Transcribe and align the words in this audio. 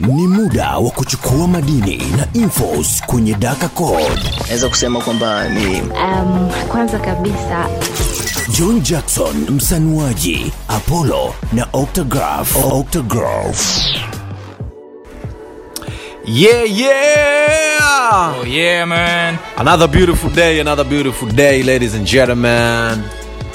Ni 0.00 0.26
muda 0.26 0.78
wa 0.78 0.90
kuchukua 0.90 1.48
madini 1.48 1.96
na 2.16 2.26
infos 2.40 3.02
kwenye 3.06 3.34
Daka 3.34 3.68
Code. 3.68 4.20
naweza 4.46 4.68
kusema 4.68 5.00
kwamba 5.00 5.48
ni 5.48 5.80
Um, 5.80 6.50
kwanza 6.68 6.98
kabisa 6.98 7.66
John 8.58 8.80
Jackson 8.80 9.36
msanuaji, 9.50 10.52
Apollo 10.68 11.34
na 11.52 11.66
Octograph. 11.72 12.56
Octograph. 12.72 13.78
Yeah, 16.26 16.78
yeah! 16.78 18.34
Oh 18.40 18.46
yeah, 18.46 18.86
man. 18.86 19.38
Another 19.56 19.88
beautiful 19.88 20.30
day, 20.30 20.60
another 20.60 20.84
beautiful 20.84 21.28
day, 21.28 21.62
ladies 21.62 21.94
and 21.94 22.06
gentlemen. 22.06 23.02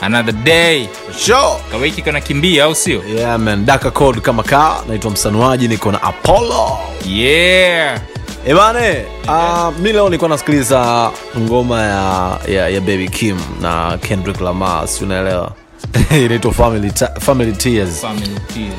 Another 0.05 0.33
day. 0.43 0.89
Sure. 1.17 1.59
Kawiki 1.71 2.01
kanakimbia 2.01 2.63
au 2.63 2.75
sio? 2.75 3.03
Yeah, 3.15 3.39
man. 3.39 3.65
Daka 3.65 3.91
Code 3.91 4.19
kama 4.21 4.43
kaa, 4.43 4.81
naitwa 4.87 5.11
msanuaji, 5.11 5.67
niko 5.67 5.91
na 5.91 6.01
Apollo. 6.03 6.77
Yeah. 7.07 7.99
Ebane, 8.47 9.05
uh, 9.27 9.77
mi 9.79 9.93
leo 9.93 10.05
nilikuwa 10.05 10.29
nasikiliza 10.29 11.11
ngoma 11.39 11.81
ya, 11.81 12.37
ya, 12.55 12.69
ya 12.69 12.81
Baby 12.81 13.07
Kim 13.09 13.37
na 13.61 13.97
Kendrick 13.97 14.41
Lamar, 14.41 14.87
si 14.87 15.03
unaelewa? 15.03 15.51
inaitwa 16.25 16.53
Family, 16.53 16.91
Ta- 16.91 17.13
Family 17.19 17.51
Tears. 17.51 18.01
Family 18.01 18.39
tears. 18.53 18.73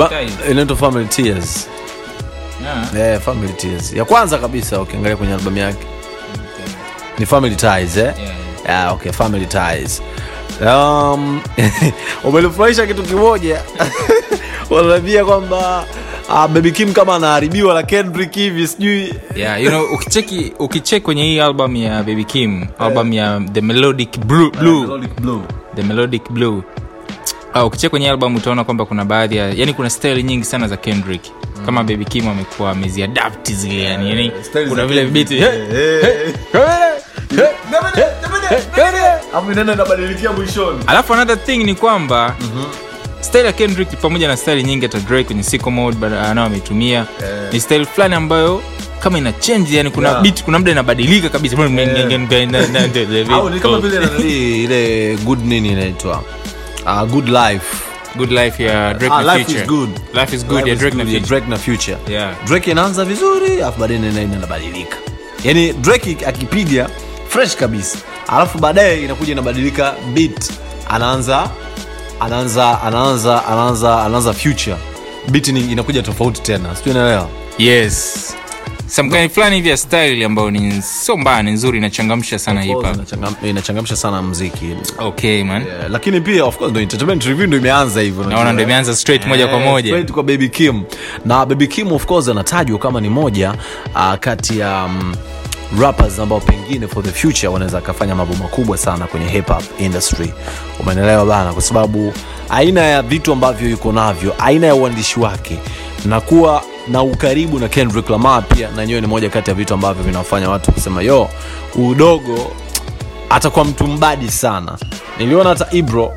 Eba- 0.00 0.50
inaitwa 0.50 0.76
Family 0.76 1.06
Tears. 1.06 1.68
Yeah. 2.62 2.94
Yeah, 3.08 3.20
Family 3.20 3.52
Tears. 3.52 3.92
Ya 3.92 4.04
kwanza 4.04 4.38
kabisa 4.38 4.80
ukiangalia 4.80 5.16
kwenye 5.16 5.34
albamu 5.34 5.58
yake 5.58 5.86
ni 7.18 7.26
Family 7.26 7.56
Ties, 7.56 7.96
eh? 7.96 8.04
Yeah, 8.04 8.18
yeah. 8.18 8.34
Yeah, 8.68 8.92
okay, 8.94 9.12
Family 9.12 9.46
Ties. 9.46 10.02
Um, 10.64 11.40
umenifurahisha 12.24 12.86
kitu 12.86 13.02
kimoja. 13.02 13.62
Wanaambia 14.70 15.24
kwamba 15.24 15.84
uh, 16.28 16.46
Baby 16.46 16.70
Kim 16.72 16.92
kama 16.92 17.14
anaharibiwa 17.14 17.74
na 17.74 17.82
Kendrick 17.82 18.34
hivi 18.34 18.68
sijui. 18.68 19.14
Yeah, 19.36 19.62
you 19.62 19.68
know, 19.70 19.84
ukicheki 19.94 20.52
ukicheki 20.58 21.04
kwenye 21.04 21.22
hii 21.24 21.40
album 21.40 21.76
ya 21.76 22.02
Baby 22.02 22.24
Kim, 22.24 22.66
album 22.78 23.12
ya 23.12 23.40
The 23.52 23.60
Melodic 23.60 24.18
Blue, 24.18 24.50
Blue. 24.50 25.42
The 25.76 25.82
Melodic 25.82 26.30
Blue. 26.30 26.62
Uh, 27.54 27.64
ukicheki 27.66 27.90
kwenye 27.90 28.10
album 28.10 28.36
utaona 28.36 28.64
kwamba 28.64 28.84
kuna 28.84 29.04
baadhi 29.04 29.36
ya 29.36 29.50
yani 29.50 29.72
kuna 29.72 29.90
style 29.90 30.22
nyingi 30.22 30.44
sana 30.44 30.68
za 30.68 30.76
Kendrick. 30.76 31.22
Kama 31.66 31.84
Baby 31.84 32.04
Kim 32.04 32.28
amekuwa 32.28 32.70
ameziadapt 32.70 33.52
zile 33.52 33.82
yani, 33.82 34.08
yani 34.08 34.32
kuna 34.68 34.86
vile 34.86 35.04
vibiti 35.04 35.42
Alafu 39.34 39.50
inaenda 39.52 39.72
inabadilikia 39.72 40.32
mwishoni. 40.32 40.78
alafu 40.86 41.14
another 41.14 41.44
thing 41.44 41.56
ni 41.58 41.74
kwamba 41.74 42.36
style 43.20 43.44
ya 43.46 43.52
kendrick 43.52 43.88
pamoja 44.00 44.28
na 44.28 44.36
style 44.36 44.62
nyingi 44.62 44.86
hata 44.86 44.98
drake 44.98 45.24
kwenye 45.24 45.42
sicko 45.42 45.70
mode 45.70 46.06
anao 46.06 46.44
ametumia. 46.46 47.06
Ni 47.52 47.60
style 47.60 47.86
fulani 47.86 48.14
ambayo 48.14 48.62
kama 49.00 49.18
ina 49.18 49.32
change 49.32 49.76
yani 49.76 49.90
kuna 49.90 50.08
Yeah. 50.08 50.22
beat 50.22 50.42
kuna 50.44 50.58
muda 50.58 50.70
inabadilika 50.72 51.28
kabisa. 51.28 51.56
Au 53.32 53.50
ni 53.50 53.60
kama 53.60 53.78
vile 53.80 54.08
ile 54.64 55.16
good 55.16 55.44
nini 55.46 55.68
inaitwa? 55.68 56.22
Uh, 56.86 57.02
good 57.02 57.28
life. 57.28 57.66
Good 58.16 58.30
life 58.32 58.62
ya 58.64 58.94
drake 58.94 59.14
Ah, 59.14 59.22
na 59.22 59.34
life 59.36 59.44
future. 59.44 59.62
is 59.62 59.68
good. 59.68 59.90
life 60.14 60.36
is 60.36 60.46
good 60.46 60.56
Life 60.56 60.68
ya 60.68 60.74
is 60.74 60.80
drake 60.80 60.96
good 60.96 61.06
na 61.06 61.12
future. 61.12 61.28
Drake 61.28 61.46
na 61.50 61.56
future. 61.58 61.96
Yeah. 62.08 62.34
drake 62.46 62.70
inaanza 62.70 63.04
vizuri 63.04 63.62
afu 63.62 63.80
baadaye 63.80 63.98
inaenda 64.00 64.36
inabadilika. 64.36 64.96
Yani 65.44 65.72
drake 65.72 66.16
akipiga 66.26 66.88
fresh 67.28 67.56
kabisa 67.56 67.98
alafu 68.28 68.58
baadaye 68.58 69.04
inakuja 69.04 69.32
inabadilika 69.32 69.94
beat. 70.14 70.50
Anaanza 70.88 71.50
anaanza 72.20 72.82
anaanza 72.82 73.46
anaanza 73.46 74.02
anaanza 74.04 74.32
future. 74.32 74.76
Beat 75.28 75.48
ni 75.48 75.60
inakuja 75.60 76.02
tofauti 76.02 76.42
tena. 76.42 76.76
Sijui 76.76 76.94
unaelewa? 76.94 77.28
Yes. 77.58 78.34
Samkani 78.86 79.28
fulani 79.28 79.56
hivi 79.56 79.68
ya 79.68 79.76
style 79.76 80.24
ambayo 80.24 80.50
ni 80.50 80.82
sio 80.82 81.16
mbaya 81.16 81.42
ni 81.42 81.50
nzuri 81.50 81.78
inachangamsha 81.78 82.38
sana 82.38 82.64
inachangamsha 83.42 83.96
sana 83.96 84.22
mziki. 84.22 84.76
Okay 84.98 85.44
man. 85.44 85.62
Yeah, 85.66 85.90
lakini 85.90 86.20
pia 86.20 86.44
of 86.44 86.56
course 86.58 86.70
ndo 86.70 86.80
entertainment 86.80 87.24
review 87.24 87.46
ndo 87.46 87.56
imeanza 87.56 88.00
hivyo 88.00 88.24
naona 88.24 88.52
ndo 88.52 88.62
imeanza 88.62 88.96
straight 88.96 89.26
moja 89.26 89.46
kwa 89.46 89.58
Eh, 89.60 89.64
moja. 89.64 89.86
straight 89.88 90.12
kwa 90.12 90.22
baby 90.22 90.48
kim. 90.48 90.82
Na 91.24 91.46
baby 91.46 91.66
kim 91.66 91.92
of 91.92 92.06
course 92.06 92.28
anatajwa 92.28 92.78
kama 92.78 93.00
ni 93.00 93.08
moja 93.08 93.54
uh, 93.94 94.14
kati 94.20 94.58
ya 94.58 94.84
um, 94.84 95.14
rappers 95.80 96.18
ambao 96.18 96.40
pengine 96.40 96.88
for 96.88 97.02
the 97.04 97.10
future 97.12 97.48
wanaweza 97.48 97.78
akafanya 97.78 98.14
mambo 98.14 98.34
makubwa 98.34 98.78
sana 98.78 99.06
kwenye 99.06 99.28
hip 99.28 99.48
hop 99.48 99.62
industry. 99.80 100.32
Umeelewa 100.80 101.26
bana? 101.26 101.52
Kwa 101.52 101.62
sababu 101.62 102.12
aina 102.50 102.80
ya 102.80 103.02
vitu 103.02 103.32
ambavyo 103.32 103.70
yuko 103.70 103.92
navyo 103.92 104.34
aina 104.38 104.66
ya 104.66 104.74
uandishi 104.74 105.20
wake 105.20 105.58
na 106.04 106.20
kuwa 106.20 106.62
na 106.88 107.02
ukaribu 107.02 107.58
na 107.58 107.68
kendrick 107.68 108.10
lamar 108.10 108.42
pia 108.48 108.70
na 108.70 108.86
nyewe 108.86 109.00
ni 109.00 109.06
moja 109.06 109.30
kati 109.30 109.50
ya 109.50 109.56
vitu 109.56 109.74
ambavyo 109.74 110.04
vinawafanya 110.04 110.50
watu 110.50 110.72
kusema 110.72 111.02
yo 111.02 111.28
udogo 111.74 112.52
atakuwa 113.30 113.64
mtu 113.64 113.86
mbadi 113.86 114.30
sana. 114.30 114.78
Niliona 115.18 115.48
hata 115.48 115.66
ibro 115.70 116.12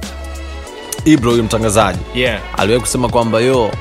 ibro 1.05 1.31
huyu 1.31 1.43
mtangazaji 1.43 1.99
yeah. 2.15 2.41
aliwahi 2.57 2.81
kusema 2.81 3.09
kwamba 3.09 3.39
yo 3.39 3.71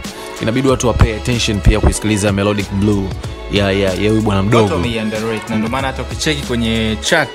inabidi 0.43 0.69
watu 0.69 0.87
wapay 0.89 1.17
attention 1.17 1.61
pia 1.61 1.81
kuisikiliza 1.81 2.33
melodic 2.33 2.71
blue 2.73 3.09
ya 3.53 3.73
ya 3.73 3.93
ya 3.95 4.11
huyu 4.11 4.23
bwana 4.23 4.43
mdogo. 4.43 4.75
Wameiunderrate 4.75 5.49
na 5.51 5.57
ndio 5.57 5.69
maana 5.71 5.87
hata 5.87 6.03
ukicheki 6.03 6.47
kwenye 6.47 6.97
chat 7.01 7.29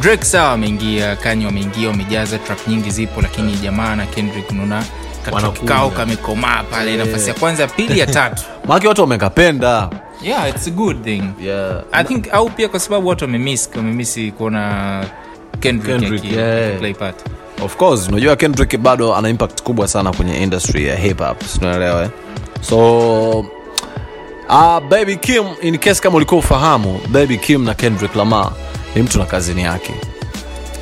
drake 0.00 0.24
sawa 0.24 0.52
ameingia 0.52 1.16
kanye 1.16 1.46
wameingia 1.46 1.88
wamejaza 1.88 2.38
track 2.38 2.68
nyingi 2.68 2.90
zipo 2.90 3.22
lakini 3.22 3.52
jamaa 3.52 3.96
na 3.96 4.06
kendrick 4.06 4.52
Nuna 4.52 4.84
kikao 5.60 5.90
kamekomaa 5.90 6.62
pale 6.62 6.96
nafasi 6.96 7.28
ya 7.28 7.34
kwanza 7.34 7.62
ya 7.62 7.68
pili 7.68 7.98
ya 7.98 8.06
tatu. 8.06 8.42
Maake 8.68 8.88
watu 8.88 9.00
wamekapenda. 9.00 9.90
Yeah 10.22 10.48
it's 10.48 10.66
a 10.66 10.70
good 10.70 11.04
thing. 11.04 11.22
Yeah. 11.42 11.82
i 11.92 12.04
think 12.04 12.24
au 12.32 12.50
pia 12.50 12.68
kwa 12.68 12.80
sababu 12.80 13.08
watu 13.08 13.24
wamemiss 13.24 13.70
wamemisi 13.76 14.30
kuona 14.32 15.04
kendrick, 15.60 16.00
Kendrick, 16.00 16.24
yeah. 16.32 16.78
play 16.78 16.94
part. 16.94 17.16
Of 17.64 17.76
course 17.76 18.08
unajua 18.08 18.36
kendrick 18.36 18.76
bado 18.78 19.14
ana 19.14 19.28
impact 19.28 19.62
kubwa 19.62 19.88
sana 19.88 20.12
kwenye 20.12 20.42
industry 20.42 20.86
ya 20.86 20.96
hip 20.96 21.18
hop 21.18 21.42
sinaelewa 21.44 22.02
eh? 22.02 22.08
so 22.60 23.44
uh, 24.48 24.80
baby 24.88 25.16
kim 25.16 25.44
in 25.62 25.78
case 25.78 26.00
kama 26.02 26.16
ulikuwa 26.16 26.38
ufahamu 26.40 27.00
baby 27.08 27.38
kim 27.38 27.64
na 27.64 27.74
kendrick 27.74 28.16
lamar 28.16 28.52
ni 28.94 29.02
mtu 29.02 29.18
na 29.18 29.24
kazini 29.24 29.62
yake. 29.62 29.92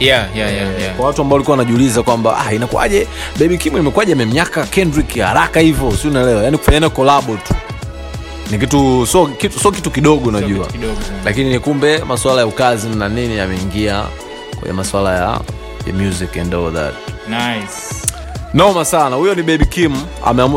Yeah 0.01 0.37
yeah 0.37 0.53
yeah 0.55 0.81
yeah. 0.81 0.95
Kwa 0.97 1.07
watu 1.07 1.23
ambao 1.23 1.35
walikuwa 1.37 1.57
wanajiuliza 1.57 2.03
kwamba 2.03 2.39
ah, 2.47 2.53
inakuwaje? 2.55 3.07
Baby 3.41 3.59
kim 3.59 3.77
imekuwaje? 3.77 4.13
Amemnyaka 4.13 4.67
kendrick 4.67 5.19
haraka 5.19 5.61
hivyo 5.61 5.97
si 5.97 6.09
unaelewa? 6.09 6.43
Yaani 6.43 6.59
kufanyana 6.59 6.89
collab 6.91 7.25
tu. 7.27 7.55
Ni 8.51 8.59
kitu 8.59 9.07
so 9.07 9.27
kitu, 9.27 9.61
so 9.61 9.71
kitu 9.71 9.91
kidogo 9.91 10.29
unajua. 10.29 10.67
so 10.67 10.73
kidogo. 10.73 11.01
lakini 11.25 11.51
ni 11.53 11.59
kumbe 11.59 11.99
masuala 11.99 12.41
ya 12.41 12.47
ukazi 12.47 12.89
na 12.89 13.09
nini 13.09 13.37
yameingia 13.37 14.05
kwenye 14.61 14.75
masuala 14.75 15.17
ya, 15.17 15.41
ya 15.87 15.93
music 15.93 16.37
and 16.37 16.55
all 16.55 16.73
that. 16.73 16.95
Nice. 17.29 18.05
Noma 18.55 18.85
sana. 18.85 19.17
Huyo 19.17 19.35
ni 19.35 19.43
baby 19.43 19.67
kim. 19.67 19.93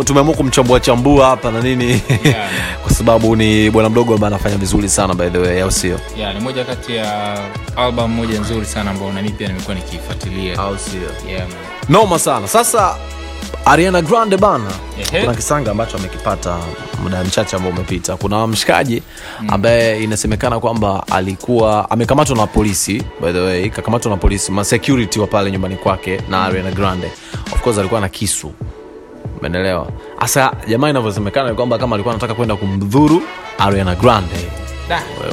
Tumeamua 0.05 0.33
kumchambua 0.35 0.79
chambua 0.79 1.25
hapa 1.27 1.51
na 1.51 1.61
nini. 1.61 2.01
Yeah. 2.23 2.49
sababu 2.97 3.35
ni 3.35 3.69
bwana 3.69 3.89
mdogo 3.89 4.13
ambaye 4.13 4.33
anafanya 4.33 4.57
vizuri 4.57 4.89
sana 4.89 5.13
by 5.13 5.29
the 5.29 5.37
way 5.37 5.61
au 5.61 5.71
sio? 5.71 5.99
Yeah 6.17 6.33
ni 6.35 6.39
moja 6.41 6.65
kati 6.65 6.95
ya 6.95 7.37
album 7.75 8.11
moja 8.11 8.39
nzuri 8.39 8.65
sana 8.65 8.91
ambao 8.91 9.11
nami 9.11 9.29
pia 9.29 9.47
nimekuwa 9.47 9.75
nikiifuatilia. 9.75 10.59
Au 10.59 10.77
sio? 10.77 11.29
Yeah 11.29 11.47
man. 11.47 11.57
Noma 11.89 12.19
sana. 12.19 12.47
Sasa 12.47 12.95
ariana 13.65 14.01
grande 14.01 14.37
bana 14.37 14.71
Ehe. 15.01 15.21
kuna 15.21 15.33
kisanga 15.35 15.71
ambacho 15.71 15.97
amekipata 15.97 16.57
muda 17.03 17.23
mchache 17.23 17.55
ambao 17.55 17.71
umepita. 17.71 18.17
Kuna 18.17 18.47
mshikaji 18.47 19.03
ambaye 19.47 20.03
inasemekana 20.03 20.59
kwamba 20.59 21.03
alikuwa 21.11 21.91
amekamatwa 21.91 22.35
na 22.35 22.47
polisi 22.47 23.03
by 23.21 23.31
the 23.31 23.39
way 23.39 23.69
kakamatwa 23.69 24.11
na 24.11 24.17
polisi 24.17 24.51
masecurity 24.51 25.19
wa 25.19 25.27
pale 25.27 25.51
nyumbani 25.51 25.75
kwake 25.75 26.21
na 26.29 26.43
ariana 26.45 26.71
grande. 26.71 27.11
Of 27.53 27.61
course 27.61 27.77
alikuwa 27.77 28.01
na 28.01 28.09
kisu 28.09 28.51
umeelewa? 29.39 29.87
Hasa 30.17 30.51
jamaa 30.67 30.89
inavyosemekana 30.89 31.49
ni 31.49 31.55
kwamba 31.55 31.77
kama 31.77 31.95
alikuwa 31.95 32.13
anataka 32.15 32.33
kwenda 32.33 32.55
kumdhuru 32.55 33.21
ariana 33.57 33.95
grande 33.95 34.35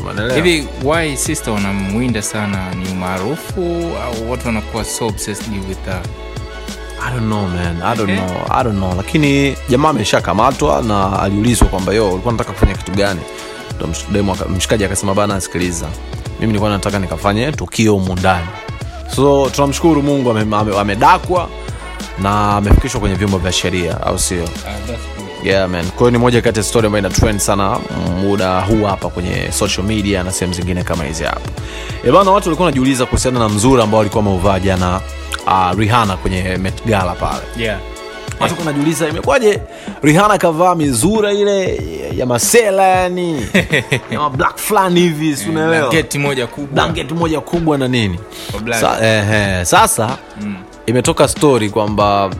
umeelewa? 0.00 0.34
hivi 0.34 0.68
why 0.84 1.16
sister 1.16 1.54
wanamwinda 1.54 2.22
sana? 2.22 2.74
Ni 2.74 2.88
umaarufu? 2.92 3.90
Au 4.04 4.30
watu 4.30 4.46
wanakuwa 4.46 4.84
so 4.84 5.06
obsessed 5.06 5.52
with 5.68 5.78
the 5.84 6.24
I 7.06 7.10
don't 7.12 7.26
know 7.26 7.48
man. 7.48 7.82
I 7.82 7.96
don't 7.96 8.10
know. 8.10 8.46
I 8.50 8.64
don't 8.64 8.76
know. 8.78 8.94
Lakini 8.96 9.56
jamaa 9.68 9.88
ameshakamatwa 9.88 10.82
na 10.82 11.20
aliulizwa 11.20 11.68
kwamba 11.68 11.92
yo 11.92 12.10
ulikuwa 12.10 12.32
nataka 12.32 12.52
kufanya 12.52 12.74
kitu 12.74 12.92
gani? 12.92 13.20
Demu 14.12 14.36
mshikaji 14.56 14.84
akasema 14.84 15.14
bana 15.14 15.40
sikiliza. 15.40 15.86
Mimi 16.34 16.46
nilikuwa 16.46 16.70
nataka 16.70 16.98
nikafanye 16.98 17.52
tukio 17.52 17.98
mundani 17.98 18.18
ndani. 18.20 18.46
So 19.16 19.50
tunamshukuru 19.50 20.02
mungu 20.02 20.30
ame- 20.30 20.56
ame- 20.56 20.78
amedakwa 20.78 21.48
na 22.22 22.56
amefikishwa 22.56 23.00
kwenye 23.00 23.14
vyombo 23.16 23.38
vya 23.38 23.52
sheria 23.52 24.00
au 24.02 24.18
sio? 24.18 24.48
Yeah 25.44 25.68
man. 25.68 25.90
Kwa 25.90 26.10
ni 26.10 26.18
moja 26.18 26.42
kati 26.42 26.58
ya 26.58 26.64
story 26.64 26.86
ambayo 26.86 27.04
ina 27.06 27.14
trend 27.14 27.38
sana 27.40 27.78
muda 28.22 28.60
huu 28.60 28.84
hapa 28.84 29.08
kwenye 29.08 29.52
social 29.52 29.86
media 29.86 30.22
na 30.22 30.32
sehemu 30.32 30.54
zingine 30.54 30.82
kama 30.84 31.04
hizi 31.04 31.24
hapa. 31.24 31.40
Ebana 32.04 32.18
bana 32.18 32.30
watu 32.30 32.48
walikuwa 32.48 32.66
wanajiuliza 32.66 33.06
kuhusiana 33.06 33.38
na 33.38 33.48
mzuri 33.48 33.82
ambao 33.82 33.98
walikuwa 33.98 34.24
wameuvaa 34.24 34.60
jana 34.60 35.00
uh, 35.46 35.78
rihana 35.78 36.16
kwenye 36.16 36.42
Met 36.56 36.84
Gala 36.86 37.14
pale. 37.14 37.42
Yeah. 37.56 37.78
watu 38.40 38.54
wanajiuliza 38.58 39.08
imekuwaje? 39.08 39.60
Rihana 40.02 40.38
kavaa 40.38 40.74
mizura 40.74 41.32
ile 41.32 41.80
ya 42.16 42.26
masela 42.26 42.82
yani 42.82 43.46
ya 44.10 44.30
black 44.30 44.58
fulani 44.58 45.00
hivi 45.00 45.36
si 45.36 45.50
unaelewa? 45.50 45.88
Blanketi 46.72 47.14
moja 47.14 47.40
kubwa. 47.40 47.78
Na 47.78 47.88
nini? 47.88 48.18
Sa, 48.80 48.98
eh, 49.06 49.30
eh, 49.32 49.64
sasa 49.66 50.18
mm. 50.40 50.53
Imetoka 50.86 51.28
story 51.28 51.70
kwamba 51.70 52.30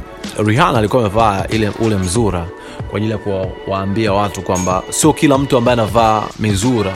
rihana 0.46 0.78
alikuwa 0.78 1.02
amevaa 1.02 1.44
ile 1.48 1.70
ule 1.80 1.96
mzura 1.96 2.46
kwa 2.90 2.96
ajili 2.96 3.12
ya 3.12 3.18
kuwaambia 3.18 4.12
watu 4.12 4.42
kwamba 4.42 4.82
sio 4.90 5.12
kila 5.12 5.38
mtu 5.38 5.56
ambaye 5.56 5.72
anavaa 5.72 6.22
mizura 6.38 6.92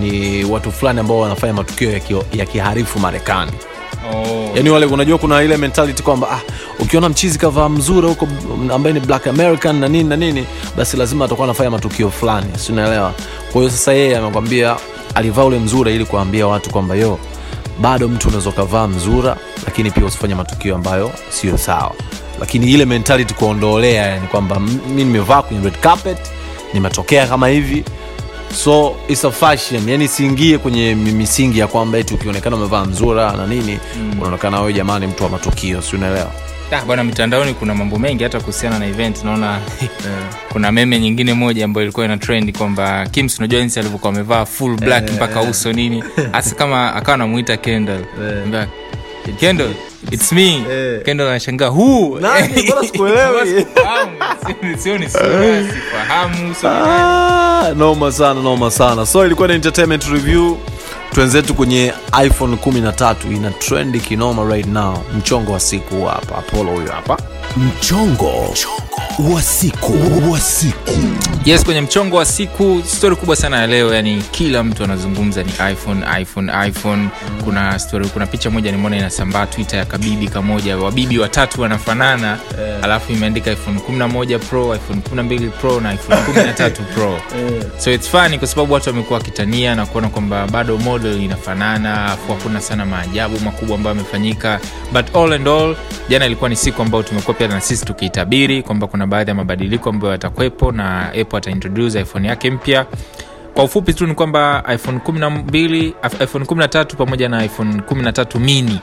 ni 0.00 0.44
watu 0.44 0.72
fulani 0.72 1.00
ambao 1.00 1.18
wanafanya 1.20 1.52
matukio 1.52 1.90
ya, 1.92 2.00
ki, 2.00 2.16
ya 2.32 2.46
kiharifu 2.46 2.98
marekani 2.98 3.52
oh. 4.14 4.50
yani 4.54 4.70
wale 4.70 4.86
unajua 4.86 5.18
kuna 5.18 5.42
ile 5.42 5.56
mentality 5.56 6.02
kwamba 6.02 6.30
ah, 6.30 6.40
ukiona 6.82 7.08
mchizi 7.08 7.38
kavaa 7.38 7.68
mzura 7.68 8.08
huko 8.08 8.28
ambaye 8.74 8.92
ni 8.94 9.00
black 9.00 9.26
american 9.26 9.76
na 9.76 9.88
nini 9.88 10.04
na 10.08 10.16
nini 10.16 10.46
basi 10.76 10.96
lazima 10.96 11.24
atakuwa 11.24 11.44
anafanya 11.46 11.70
matukio 11.70 12.10
fulani 12.10 12.46
si 12.58 12.72
unaelewa 12.72 13.12
kwa 13.52 13.60
hiyo 13.60 13.70
sasa 13.70 13.92
yeye 13.92 14.16
amekwambia 14.16 14.76
alivaa 15.14 15.44
ule 15.44 15.58
mzura 15.58 15.90
ili 15.90 16.04
kuambia 16.04 16.46
watu 16.46 16.70
kwamba 16.70 16.94
yo 16.94 17.18
bado 17.80 18.08
mtu 18.08 18.28
unaweza 18.28 18.50
ukavaa 18.50 18.88
mzura 18.88 19.36
lakini 19.64 19.90
pia 19.90 20.04
usifanye 20.04 20.34
matukio 20.34 20.74
ambayo 20.74 21.12
sio 21.28 21.58
sawa. 21.58 21.92
Lakini 22.40 22.72
ile 22.72 22.84
mentality 22.84 23.34
kuondolea 23.34 24.06
yani 24.06 24.26
kwamba 24.26 24.60
mi 24.60 25.04
nimevaa 25.04 25.42
kwenye 25.42 25.64
red 25.64 25.78
carpet 25.80 26.18
nimetokea 26.74 27.26
kama 27.26 27.48
hivi. 27.48 27.84
So 28.64 28.96
it's 29.08 29.24
a 29.24 29.30
fashion. 29.30 29.88
Yani 29.88 30.08
siingie 30.08 30.58
kwenye 30.58 30.94
misingi 30.94 31.58
ya 31.58 31.66
kwamba 31.66 31.98
eti 31.98 32.14
ukionekana 32.14 32.56
umevaa 32.56 32.84
mzura 32.84 33.32
na 33.32 33.46
nini 33.46 33.78
mm. 33.96 34.12
unaonekana 34.18 34.60
wewe 34.60 34.72
jamani 34.72 35.06
mtu 35.06 35.24
wa 35.24 35.30
matukio 35.30 35.82
si 35.82 35.96
unaelewa 35.96 36.30
Ah, 36.72 36.84
bwana 36.84 37.04
mitandaoni 37.04 37.54
kuna 37.54 37.74
mambo 37.74 37.98
mengi 37.98 38.24
hata 38.24 38.40
kuhusiana 38.40 38.78
na 38.78 38.86
event 38.86 39.24
naona 39.24 39.60
kuna 40.52 40.72
meme 40.72 41.00
nyingine 41.00 41.34
moja 41.34 41.64
ambayo 41.64 41.84
ilikuwa 41.84 42.06
ina 42.06 42.16
trend 42.16 42.58
kwamba 42.58 43.06
kims 43.10 43.38
unajua 43.38 43.60
jinsi 43.60 43.80
alivyokuwa 43.80 44.12
amevaa 44.12 44.44
full 44.44 44.76
black 44.76 45.10
mpaka 45.12 45.40
uso 45.42 45.72
nini? 45.72 46.04
Hasa 46.32 46.54
kama 46.54 46.94
akawa 46.94 47.14
anamuita 47.14 47.56
kendall. 47.56 48.04
Mbea, 48.46 48.66
kendall 49.40 49.70
its 50.10 50.32
me. 50.32 50.62
Anashangaa 51.10 51.70
Nani? 52.20 52.54
Sikuelewi? 52.86 53.66
Sifahamu. 55.08 56.54
Ah, 56.64 57.74
noma 57.76 58.12
sana 58.12 58.42
noma 58.42 58.70
sana. 58.70 59.06
So 59.06 59.26
ilikuwa 59.26 59.48
ni 59.48 59.54
entertainment 59.54 60.04
review 60.04 60.56
twenzetu 61.16 61.54
kwenye 61.54 61.92
iphone 62.26 62.56
13 62.56 63.36
ina 63.36 63.50
trendi 63.50 64.00
kinoma 64.00 64.44
right 64.44 64.66
now. 64.66 64.98
Mchongo 65.18 65.52
wa 65.52 65.60
siku 65.60 66.04
hapa. 66.04 66.38
Apollo 66.38 66.70
huyo 66.72 66.92
hapa 66.92 67.18
mchongo 67.56 68.54
wa 69.34 69.42
siku. 69.42 69.92
Wa 70.32 70.40
siku. 70.40 70.92
Yes 71.44 71.64
kwenye 71.64 71.80
mchongo 71.80 72.16
wa 72.16 72.24
siku 72.24 72.82
stori 72.86 73.16
kubwa 73.16 73.36
sana 73.36 73.60
ya 73.60 73.66
leo 73.66 73.94
yani 73.94 74.22
kila 74.30 74.62
mtu 74.64 74.84
anazungumza 74.84 75.42
ni 75.42 75.52
iphone 75.72 76.20
iphone 76.22 76.52
iphone. 76.68 77.08
Kuna 77.44 77.78
story 77.78 78.08
kuna 78.08 78.26
picha 78.26 78.50
moja 78.50 78.72
nimeona 78.72 78.96
inasambaa 78.96 79.46
twitter 79.46 79.78
ya 79.78 79.84
kabibi 79.84 80.28
kamoja. 80.28 80.76
Wabibi 80.76 81.18
watatu 81.18 81.60
wanafanana 81.60 82.38
yeah. 82.58 82.84
alafu 82.84 83.12
imeandika 83.12 83.50
iphone 83.52 83.80
11 83.90 84.38
pro 84.38 84.74
iphone 84.74 85.00
12 85.14 85.50
pro 85.50 85.80
na 85.80 85.94
iphone 85.94 86.20
13 86.20 86.70
pro. 86.94 87.10
Yeah. 87.10 87.64
so 87.78 87.92
its 87.92 88.08
funny 88.08 88.38
kwa 88.38 88.48
sababu 88.48 88.74
watu 88.74 88.90
wamekuwa 88.90 89.18
wakitania 89.18 89.74
na 89.74 89.86
kuona 89.86 90.08
kwamba 90.08 90.46
bado 90.46 90.78
model 90.78 91.22
inafanana 91.22 92.04
afu 92.06 92.32
hakuna 92.32 92.60
sana 92.60 92.86
maajabu 92.86 93.40
makubwa 93.40 93.76
ambayo 93.76 93.96
yamefanyika. 93.96 94.60
But 94.92 95.16
all 95.16 95.32
and 95.32 95.48
all 95.48 95.76
jana 96.08 96.26
ilikuwa 96.26 96.50
ni 96.50 96.56
siku 96.56 96.82
ambayo 96.82 97.02
tumekuwa 97.02 97.35
pia 97.38 97.48
na 97.48 97.60
sisi 97.60 97.84
tukiitabiri 97.84 98.62
kwamba 98.62 98.86
kuna 98.86 99.06
baadhi 99.06 99.30
ya 99.30 99.34
mabadiliko 99.34 99.90
ambayo 99.90 100.12
yatakwepo 100.12 100.72
na 100.72 101.08
apple 101.08 101.38
ataintroduce 101.38 102.00
iphone 102.00 102.28
yake 102.28 102.50
mpya. 102.50 102.86
Kwa 103.54 103.64
ufupi 103.64 103.94
tu 103.94 104.06
ni 104.06 104.14
kwamba 104.14 104.64
iphone 104.74 104.98
12 104.98 105.92
iphone 106.24 106.44
13 106.44 106.84
pamoja 106.96 107.28
na 107.28 107.44
iphone 107.44 107.80
13 107.90 108.38
mini. 108.38 108.80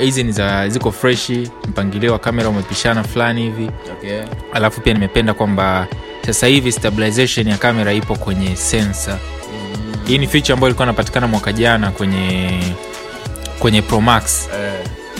Hizi 0.00 0.22
hizi 0.22 0.30
uh, 0.30 0.36
za 0.36 0.68
ziko 0.68 0.92
freshi 0.92 1.50
mpangilio 1.68 2.12
wa 2.12 2.18
kamera 2.18 2.48
umepishana 2.48 3.02
fulani 3.04 3.42
hivi. 3.42 3.70
Okay. 3.92 4.20
alafu 4.52 4.80
pia 4.80 4.92
nimependa 4.94 5.34
kwamba 5.34 5.86
sasa 6.26 6.46
hivi 6.46 6.72
stabilization 6.72 7.48
ya 7.48 7.56
kamera 7.56 7.92
ipo 7.92 8.14
kwenye 8.16 8.56
sensa 8.56 9.18
hii 10.06 10.18
ni 10.18 10.26
feature 10.26 10.54
ambayo 10.54 10.68
ilikuwa 10.68 10.86
inapatikana 10.86 11.26
mwaka 11.26 11.52
jana 11.52 11.90
kwenye 11.90 12.50
kwenye 13.58 13.82
pro 13.82 14.00
max 14.00 14.48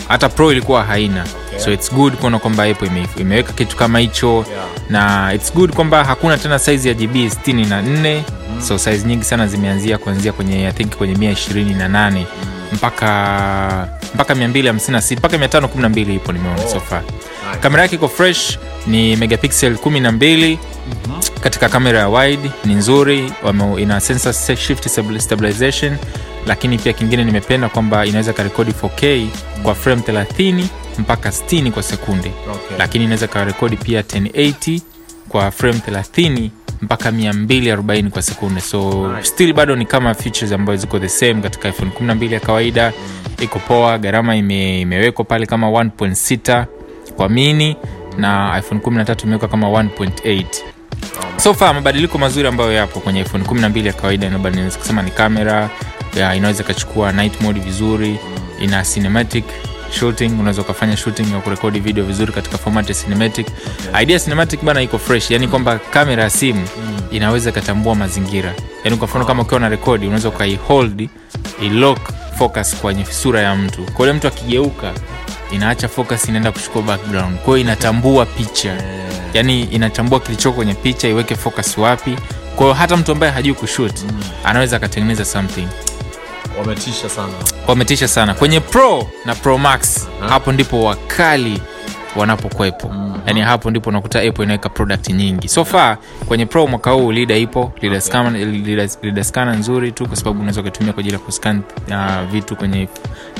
hata 0.07 0.29
pro 0.29 0.51
ilikuwa 0.51 0.83
haina 0.83 1.25
okay. 1.47 1.59
so 1.59 1.71
its 1.73 1.93
good 1.93 2.13
kuona 2.13 2.39
kwamba 2.39 2.63
apple 2.63 2.87
ime, 2.87 3.07
imeweka 3.17 3.53
kitu 3.53 3.75
kama 3.75 3.99
hicho 3.99 4.45
Yeah. 4.51 4.65
na 4.89 5.33
its 5.33 5.53
good 5.53 5.71
kwamba 5.73 6.03
hakuna 6.03 6.37
tena 6.37 6.59
saizi 6.59 6.87
ya 6.87 6.93
gb 6.93 7.15
64 7.15 7.81
mm-hmm. 7.81 8.61
so 8.61 8.77
saizi 8.77 9.07
nyingi 9.07 9.23
sana 9.23 9.47
zimeanzia 9.47 9.97
kuanzia 9.97 10.33
kwenye 10.33 10.67
i 10.67 10.71
think 10.71 10.95
kwenye 10.95 11.13
128 11.13 12.11
mm. 12.11 12.25
mpaka 12.73 13.87
mpaka 14.15 14.33
256 14.33 15.17
mpaka 15.17 15.37
512 15.37 16.15
ipo 16.15 16.31
nimeona 16.31 16.63
oh. 16.65 16.69
sofa 16.69 17.01
Nice. 17.01 17.59
kamera 17.59 17.81
yake 17.83 17.95
iko 17.95 18.07
fresh 18.07 18.59
ni 18.87 19.15
megapixel 19.15 19.73
12 19.73 20.57
mm-hmm. 20.57 21.21
katika 21.41 21.69
kamera 21.69 21.99
ya 21.99 22.09
wide 22.09 22.51
ni 22.65 22.73
nzuri 22.75 23.33
ina 23.77 23.99
sensor 23.99 24.33
shift 24.57 24.87
stabilization 25.19 25.97
lakini 26.47 26.77
pia 26.77 26.93
kingine 26.93 27.23
nimependa 27.23 27.69
kwamba 27.69 28.05
inaweza 28.05 28.31
ikarekodi 28.31 28.71
4k 28.71 29.27
kwa 29.63 29.75
frame 29.75 30.01
30 30.01 30.63
mpaka 30.99 31.29
60 31.29 31.71
kwa 31.71 31.83
sekunde. 31.83 32.31
Okay. 32.51 32.77
lakini 32.77 33.03
inaweza 33.05 33.25
ikarekodi 33.25 33.77
pia 33.77 34.01
1080 34.01 34.79
kwa 35.29 35.51
frame 35.51 35.79
30 35.91 36.49
mpaka 36.81 37.11
240 37.11 38.09
kwa 38.09 38.21
sekunde. 38.21 38.61
So 38.61 39.07
Nice. 39.15 39.23
still 39.29 39.53
bado 39.53 39.75
ni 39.75 39.85
kama 39.85 40.13
features 40.13 40.51
ambayo 40.51 40.77
ziko 40.77 40.99
the 40.99 41.09
same 41.09 41.41
katika 41.41 41.69
iphone 41.69 41.91
12 41.99 42.33
ya 42.33 42.39
kawaida. 42.39 42.93
Iko 43.41 43.59
poa 43.59 43.97
gharama 43.97 44.35
ime, 44.35 44.81
imewekwa 44.81 45.25
pale 45.25 45.45
kama 45.45 45.67
1.6 45.67 46.65
kwa 47.15 47.29
mini 47.29 47.77
na 48.17 48.55
iphone 48.59 48.81
13 48.81 49.23
imewekwa 49.23 49.47
kama 49.49 49.67
1.8 49.67 50.45
so 51.37 51.53
far 51.53 51.73
mabadiliko 51.75 52.17
mazuri 52.17 52.47
ambayo 52.47 52.71
yapo 52.73 52.99
kwenye 52.99 53.19
iphone 53.21 53.43
12 53.43 53.85
ya 53.87 53.93
kawaida 53.93 54.29
naweza 54.29 54.77
kusema 54.79 55.01
ni 55.01 55.11
kamera 55.11 55.69
ya, 56.17 56.35
inaweza 56.35 56.63
ikachukua 56.63 57.11
night 57.11 57.41
mode 57.41 57.59
vizuri 57.59 58.19
ina 58.61 58.83
cinematic 58.83 59.45
shooting 59.99 60.31
unaweza 60.39 60.61
ukafanya 60.61 60.97
shooting 60.97 61.31
ya 61.33 61.39
kurekodi 61.39 61.79
video 61.79 62.03
vizuri 62.03 62.31
katika 62.33 62.57
format 62.57 62.89
ya 62.89 62.95
cinematic. 62.95 63.47
Okay. 63.47 64.03
idea 64.03 64.19
cinematic 64.19 64.63
bana 64.63 64.81
iko 64.81 64.99
fresh 64.99 65.31
yani 65.31 65.47
kwamba 65.47 65.79
kamera 65.79 66.23
ya 66.23 66.29
simu 66.29 66.67
inaweza 67.11 67.49
ikatambua 67.49 67.95
mazingira. 67.95 68.53
Yani 68.83 68.97
kwa 68.97 69.07
mfano 69.07 69.25
kama 69.25 69.41
ukiwa 69.43 69.59
na 69.59 69.69
rekodi 69.69 70.05
unaweza 70.05 70.29
ukaihold 70.29 71.09
ilock 71.61 71.99
focus 72.37 72.75
kwenye 72.75 73.05
sura 73.05 73.41
ya 73.41 73.55
mtu. 73.55 73.81
Kwa 73.81 74.13
mtu 74.13 74.27
akigeuka 74.27 74.93
inaacha 75.51 75.87
focus 75.87 76.25
inaenda 76.29 76.51
kuchukua 76.51 76.81
background. 76.81 77.37
Kwahiyo 77.37 77.57
inatambua 77.57 78.25
picha 78.25 78.77
yani 79.33 79.63
inatambua 79.63 80.19
kilichoko 80.19 80.55
kwenye 80.55 80.73
picha 80.73 81.07
iweke 81.07 81.35
focus 81.35 81.77
wapi. 81.77 82.15
Kwahiyo 82.55 82.73
hata 82.73 82.97
mtu 82.97 83.11
ambaye 83.11 83.31
hajui 83.31 83.53
kushut 83.53 83.93
anaweza 84.43 84.75
akatengeneza 84.77 85.25
something 85.25 85.67
wametisha 86.59 87.09
sana. 87.09 87.33
Wametisha 87.67 88.07
sana. 88.07 88.33
Kwenye 88.33 88.59
pro 88.59 89.07
na 89.25 89.35
pro 89.35 89.57
max 89.57 90.07
hapo 90.29 90.51
ndipo 90.51 90.83
wakali 90.83 91.61
wanapokwepo 92.15 92.89
mm-hmm. 92.89 93.21
yani 93.25 93.41
hapo 93.41 93.69
ndipo 93.69 93.89
unakuta 93.89 94.21
apple 94.21 94.43
inaweka 94.43 94.69
product 94.69 95.09
nyingi. 95.09 95.47
So 95.47 95.65
far 95.65 95.97
kwenye 96.27 96.45
pro 96.45 96.67
mwaka 96.67 96.91
huu 96.91 97.11
lida 97.11 97.35
ipo. 97.37 97.71
Lida 97.81 98.01
Okay. 99.53 99.55
nzuri 99.55 99.91
tu 99.91 100.07
kwa 100.07 100.15
sababu 100.15 100.39
unaweza 100.39 100.61
ukatumia 100.61 100.93
kwa 100.93 100.99
ajili 100.99 101.13
ya 101.13 101.19
kuskan 101.19 101.61
uh, 101.89 102.31
vitu 102.31 102.55
kwenye 102.55 102.87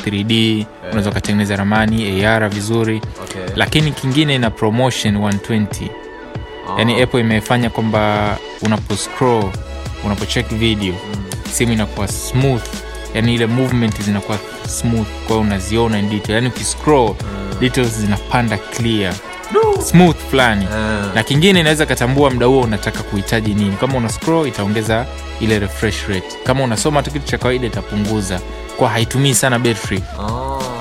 3d 0.05 0.65
unaweza 0.87 1.09
ukatengeneza 1.09 1.55
ramani 1.55 2.25
ar 2.25 2.49
vizuri. 2.49 3.01
Okay. 3.23 3.41
lakini 3.55 3.91
kingine 3.91 4.35
ina 4.35 4.49
promotion 4.49 5.15
120 5.17 5.65
yani 6.77 7.01
apple 7.01 7.19
imefanya 7.21 7.69
kwamba 7.69 8.37
unaposcroll 8.61 9.51
unapocheck 10.05 10.47
video 10.53 10.93
simu 11.51 11.73
inakuwa 11.73 12.07
smooth 12.07 12.63
yani 13.13 13.33
ile 13.35 13.45
movement 13.45 14.01
zinakuwa 14.01 14.37
smooth 14.67 15.07
kwao 15.27 15.39
unaziona 15.39 15.99
in 15.99 16.09
detail. 16.09 16.35
Yani 16.35 16.47
ukiscroll 16.47 17.15
details 17.59 17.97
zinapanda 17.99 18.57
clear. 18.57 19.13
Smooth 19.83 20.15
fulani. 20.29 20.65
Ah. 20.73 21.15
na 21.15 21.23
kingine 21.23 21.59
inaweza 21.59 21.85
katambua 21.85 22.29
mda 22.29 22.45
huo 22.45 22.61
unataka 22.61 23.03
kuhitaji 23.03 23.53
nini. 23.53 23.75
Kama 23.75 23.97
una 23.97 24.09
scroll 24.09 24.47
itaongeza 24.47 25.05
ile 25.39 25.59
refresh 25.59 26.07
rate. 26.07 26.37
Kama 26.43 26.63
unasoma 26.63 27.03
tu 27.03 27.11
kitu 27.11 27.25
cha 27.25 27.37
kawaida 27.37 27.67
itapunguza. 27.67 28.39
Kwa 28.77 28.89
haitumii 28.89 29.33
sana 29.33 29.59
battery. 29.59 30.01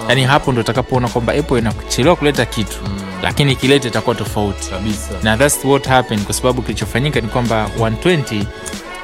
Yani 0.08 0.24
hapo 0.24 0.52
ndo 0.52 0.60
utakapoona 0.60 1.08
kwamba 1.08 1.32
apple 1.32 1.58
inachelewa 1.58 2.16
kuleta 2.16 2.46
kitu 2.46 2.76
mm. 2.86 2.98
lakini 3.22 3.52
ikileta 3.52 3.88
itakuwa 3.88 4.14
tofauti. 4.16 4.70
Kabisa. 4.70 5.10
Na 5.22 5.36
thats 5.36 5.64
what 5.64 5.86
happened 5.88 6.24
kwa 6.24 6.34
sababu 6.34 6.62
kilichofanyika 6.62 7.20
ni 7.20 7.28
kwamba 7.28 7.70
120 7.80 8.44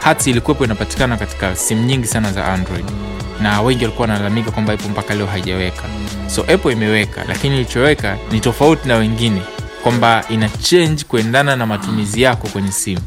hats 0.04 0.26
ilikuwepo 0.26 0.64
inapatikana 0.64 1.16
katika 1.16 1.56
simu 1.56 1.82
nyingi 1.82 2.06
sana 2.06 2.32
za 2.32 2.44
android. 2.46 2.84
Na 3.42 3.62
wengi 3.62 3.84
walikuwa 3.84 4.08
wanalalamika 4.08 4.50
kwamba 4.50 4.72
apple 4.72 4.88
mpaka 4.88 5.14
leo 5.14 5.26
haijaweka. 5.26 5.82
So 6.26 6.42
apple 6.42 6.72
imeweka 6.72 7.24
lakini 7.28 7.56
ilichoweka 7.56 8.18
ni 8.32 8.40
tofauti 8.40 8.88
na 8.88 8.96
wengine 8.96 9.42
kwamba 9.82 10.24
ina 10.28 10.48
change 10.48 11.04
kuendana 11.08 11.56
na 11.56 11.66
matumizi 11.66 12.22
yako 12.22 12.48
kwenye 12.48 12.72
simu. 12.72 13.00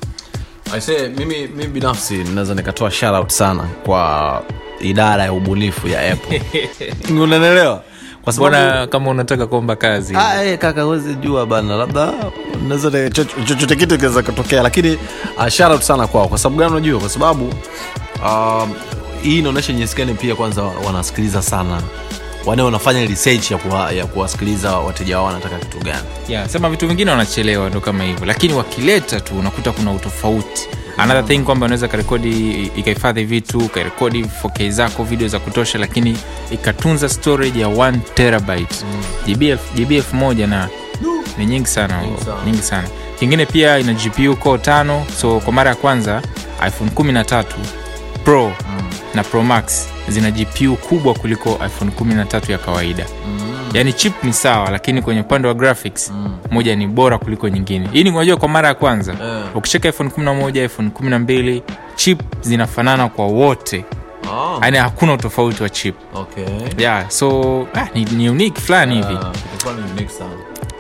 Aise, 0.74 1.10
mimi, 1.10 1.48
mimi 1.48 1.68
binafsi 1.68 2.14
naweza 2.18 2.54
nikatoa 2.56 2.92
shoutout 2.92 3.30
sana 3.30 3.64
kwa 3.64 4.44
idara 4.80 5.24
ya 5.24 5.34
ubunifu 5.34 5.88
ya 5.88 6.12
apple. 6.14 6.42
Unanielewa 7.24 7.84
kwa 8.26 8.34
sababu 8.34 8.88
kama 8.92 9.10
unataka 9.12 9.48
kuomba 9.48 9.76
kazi? 9.76 10.16
Ah, 10.18 10.44
eh, 10.46 10.58
kaka 10.58 10.82
huwezi 10.82 11.16
jua 11.16 11.46
bana 11.46 11.76
labda 11.76 12.14
cho- 13.10 13.44
chochote 13.46 13.76
kitu 13.76 13.96
kinaweza 13.96 14.24
kutokea 14.24 14.62
lakini 14.64 14.98
uh, 15.38 15.48
shout 15.48 15.82
sana 15.82 16.08
kwao. 16.08 16.28
Kwa 16.28 16.38
sababu 16.38 16.60
gani 16.60 16.72
unajua? 16.72 17.00
Kwa 17.00 17.10
sababu 17.10 17.54
um, 18.26 18.74
hii 19.22 19.40
inaonyesha 19.40 19.74
jinsi 19.74 19.96
gani 19.96 20.14
pia 20.14 20.36
kwanza 20.36 20.62
wanasikiliza 20.64 21.42
sana. 21.42 21.82
Wane 22.46 22.62
wanafanya 22.62 23.06
research 23.06 23.52
ya, 23.52 23.58
kuwa, 23.58 23.92
ya 23.92 24.06
kuwasikiliza 24.06 24.78
wateja 24.78 25.18
wao 25.18 25.26
wanataka 25.26 25.58
kitu 25.58 25.78
gani. 25.80 26.04
Yeah, 26.28 26.50
sema 26.50 26.70
vitu 26.70 26.88
vingine 26.88 27.12
wanachelewa 27.12 27.70
ndo 27.70 27.82
kama 27.82 28.04
hivyo. 28.04 28.26
Lakini 28.26 28.54
wakileta 28.54 29.22
tu 29.22 29.40
unakuta 29.40 29.72
kuna 29.72 29.92
utofauti 29.92 30.68
another 30.98 31.26
thing 31.26 31.40
kwamba 31.40 31.66
unaweza 31.66 31.88
karekodi 31.88 32.52
ikahifadhi 32.76 33.24
vitu 33.26 33.58
ukarekodi 33.60 34.24
4k 34.44 34.70
zako 34.72 35.04
video 35.04 35.28
za 35.28 35.40
kutosha 35.40 35.78
lakini 35.80 36.18
ikatunza 36.52 37.10
storage 37.10 37.60
ya 37.60 37.68
1 37.68 37.94
terabyte. 38.14 38.76
GB 39.28 39.42
elfu- 39.52 39.74
GB 39.76 39.92
elfu 39.96 40.16
moja 40.16 40.48
na 40.48 40.70
ni 41.38 41.46
nyingi 41.46 41.68
sana. 41.68 42.02
Nyingi 42.46 42.62
sana. 42.62 42.88
Kingine 43.20 43.46
pia 43.46 43.80
ina 43.80 43.94
gpu 43.94 44.36
core 44.36 44.58
tano 44.62 45.06
so 45.22 45.40
kwa 45.40 45.54
mara 45.54 45.70
ya 45.70 45.76
kwanza 45.76 46.22
iphone 46.68 46.92
13 46.96 47.44
pro 48.24 48.54
na 49.14 49.24
pro 49.24 49.44
max 49.44 49.88
zina 50.08 50.32
gpu 50.32 50.76
kubwa 50.76 51.14
kuliko 51.14 51.60
iphone 51.66 51.92
13 51.92 52.52
ya 52.52 52.58
kawaida 52.58 53.06
yaani 53.76 53.94
chip 53.94 54.24
ni 54.24 54.34
sawa 54.34 54.70
lakini 54.72 55.02
kwenye 55.02 55.22
upande 55.22 55.48
wa 55.48 55.54
graphics 55.54 56.14
moja 56.52 56.76
ni 56.76 56.88
bora 56.88 57.18
kuliko 57.18 57.50
nyingine. 57.50 57.90
Hii 57.92 58.04
ni 58.04 58.10
unajua 58.10 58.38
kwa 58.38 58.48
mara 58.50 58.68
ya 58.68 58.74
kwanza. 58.74 59.14
Yeah. 59.14 59.56
ukicheka 59.58 59.90
iphone 59.90 60.10
11 60.18 60.66
iphone 60.66 60.90
12 60.90 61.62
chip 61.96 62.22
zinafanana 62.42 63.10
kwa 63.10 63.26
wote. 63.28 63.86
Oh, 64.32 64.60
yani 64.64 64.78
hakuna 64.78 65.14
utofauti 65.14 65.64
wa 65.64 65.70
chip. 65.70 65.96
Okay. 66.16 66.46
yeah 66.78 67.10
so 67.10 67.68
ah, 67.74 67.88
ni, 67.96 68.06
ni 68.06 68.30
unique 68.30 68.62
fulani 68.62 68.96
hivi. 68.96 69.14
Ah, 69.22 69.32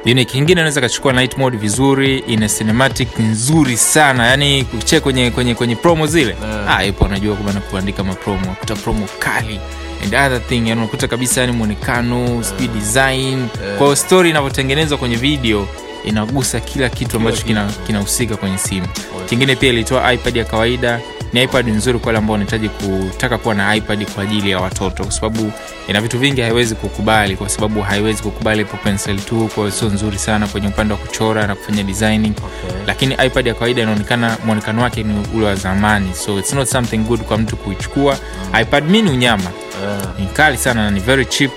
unique 0.05 0.38
Ingine 0.38 0.62
unaweza 0.62 0.81
kachukua 0.81 1.13
night 1.13 1.38
mode 1.38 1.57
vizuri 1.57 2.17
ina 2.19 2.50
cinematic 2.50 3.19
nzuri 3.19 3.77
sana. 3.77 4.27
Yani 4.27 4.63
kuchea 4.63 5.01
kwenye 5.01 5.31
kwenye 5.31 5.55
kwenye 5.55 5.75
promo 5.75 6.07
zile. 6.07 6.35
Yeah. 6.41 6.77
ah, 6.77 6.85
ipo 6.85 7.05
anajua 7.05 7.35
kubana 7.35 7.59
kuandika 7.59 8.03
mapromo 8.03 8.55
kuta 8.59 8.75
promo 8.75 9.07
kali. 9.19 9.59
And 10.03 10.13
other 10.15 10.47
thing 10.47 10.55
yani 10.69 10.71
unakuta 10.81 11.07
kabisa 11.07 11.41
yani 11.41 11.53
mwonekano 11.53 12.43
sijui 12.43 12.67
design. 12.67 13.47
Kwa 13.77 13.85
hiyo 13.88 13.95
story 13.95 14.29
inavyotengenezwa 14.29 14.97
kwenye 14.97 15.15
video 15.15 15.67
inagusa 16.03 16.59
kila 16.59 16.89
kitu 16.89 17.17
ambacho 17.17 17.43
kina- 17.43 17.71
kinahusika 17.88 18.38
kwenye 18.38 18.57
simu. 18.57 18.88
Kingine 19.29 19.55
pia 19.55 19.69
ilitoa 19.69 20.13
ipad 20.13 20.38
ya 20.38 20.45
kawaida 20.45 21.00
ni 21.36 21.44
ipad 21.44 21.68
nzuri 21.68 22.00
kwa 22.00 22.08
wale 22.08 22.18
ambao 22.18 22.32
wanahitaji 22.32 22.70
kutaka 22.70 23.38
kuwa 23.38 23.56
na 23.56 23.75
ipad 23.75 24.06
kwa 24.06 24.24
ajili 24.24 24.50
ya 24.51 24.60
watoto 24.60 25.04
kwa 25.04 25.12
sababu 25.12 25.51
ina 25.88 26.01
vitu 26.01 26.20
vingi 26.20 26.42
haiwezi 26.42 26.75
kukubali 26.75 27.36
kwa 27.36 27.50
sababu 27.50 27.82
haiwezi 27.82 28.24
kukubali 28.24 28.65
pencil 28.65 29.20
tu 29.20 29.50
kwa 29.56 29.72
sio 29.72 29.88
nzuri 29.89 30.18
sana 30.18 30.48
kwenye 30.48 30.68
upande 30.68 30.94
wa 30.94 31.00
kuchora 31.00 31.48
na 31.48 31.56
kufanya 31.56 31.84
designing. 31.84 32.34
Okay. 32.38 32.82
lakini 32.88 33.18
ipad 33.25 33.48
ya 33.48 33.54
kawaida 33.54 33.82
inaonekana 33.82 34.38
mwonekano 34.46 34.82
wake 34.82 35.04
ni 35.04 35.27
ule 35.36 35.46
wa 35.46 35.56
zamani 35.56 36.13
so 36.13 36.39
it's 36.39 36.54
not 36.54 36.68
something 36.68 36.98
good 36.98 37.20
kwa 37.22 37.38
mtu 37.38 37.58
kuichukua. 37.58 38.18
Ipad 38.62 38.89
mi 38.89 39.01
ni 39.01 39.10
unyama. 39.12 39.50
Yeah. 39.84 40.20
ni 40.20 40.25
kali 40.25 40.58
sana 40.58 40.84
na 40.84 40.92
ni 40.92 41.00
very 41.00 41.25
cheap 41.25 41.51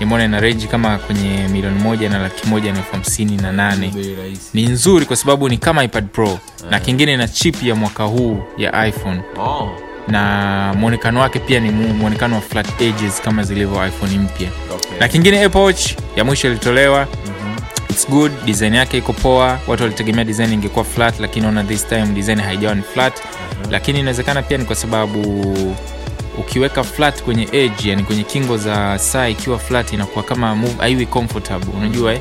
nimeona 0.00 0.24
ina 0.24 0.40
renji 0.40 0.66
kama 0.66 0.98
kwenye 0.98 1.48
milioni 1.48 1.78
moja 1.82 2.08
na 2.08 2.18
laki 2.18 2.46
moja 2.48 2.72
na 2.72 2.78
elfu 2.78 2.92
hamsini 2.92 3.36
na 3.36 3.52
nane. 3.52 3.94
Ni 4.54 4.66
nzuri 4.66 5.06
kwa 5.06 5.16
sababu 5.16 5.48
ni 5.48 5.58
kama 5.58 5.84
ipad 5.84 6.06
pro 6.08 6.38
na 6.70 6.80
kingine 6.80 7.16
na 7.16 7.28
chip 7.28 7.62
ya 7.62 7.74
mwaka 7.74 8.04
huu 8.04 8.42
ya 8.58 8.86
iphone. 8.86 9.20
Oh, 9.38 9.70
na 10.08 10.74
mwonekano 10.78 11.20
wake 11.20 11.38
pia 11.38 11.60
ni 11.60 11.70
mwonekano 11.70 12.34
wa 12.34 12.40
flat 12.40 12.80
edges 12.82 13.20
kama 13.20 13.42
zilivyo 13.42 13.86
iphone 13.86 14.18
mpya. 14.18 14.48
Okay. 14.74 14.98
na 15.00 15.08
kingine 15.08 15.44
apple 15.44 15.60
watch 15.60 15.92
ya 16.16 16.24
mwisho 16.24 16.48
ilitolewa. 16.48 17.06
Its 17.90 18.08
good 18.10 18.32
design 18.44 18.74
yake 18.74 18.98
iko 18.98 19.12
poa. 19.12 19.58
Watu 19.66 19.82
walitegemea 19.82 20.24
design 20.24 20.52
ingekuwa 20.52 20.84
flat 20.84 21.20
lakini 21.20 21.46
ona 21.46 21.64
this 21.64 21.86
time 21.88 22.06
design 22.06 22.40
haijawa 22.40 22.74
ni 22.74 22.82
flat. 22.82 23.14
Lakini 23.70 24.00
inawezekana 24.00 24.42
pia 24.42 24.58
ni 24.58 24.64
kwa 24.64 24.76
sababu 24.76 25.54
ukiweka 26.40 26.84
flat 26.84 27.22
kwenye 27.22 27.48
edge 27.52 27.88
yani 27.90 28.02
kwenye 28.04 28.22
kingo 28.24 28.56
za 28.56 28.98
saa 28.98 29.28
ikiwa 29.28 29.58
flat 29.58 29.92
inakuwa 29.92 30.24
kama 30.24 30.54
move 30.54 30.74
haiwi 30.78 31.06
comfortable 31.06 31.68
unajua 31.76 32.12
eh? 32.14 32.20